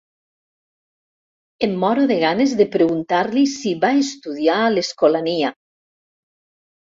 Em 1.67 1.73
moro 1.83 2.05
de 2.11 2.15
ganes 2.23 2.55
de 2.61 2.67
preguntar-li 2.77 3.43
si 3.51 3.73
va 3.83 3.91
estudiar 4.05 4.55
a 4.63 4.71
l'Escolania. 4.77 5.53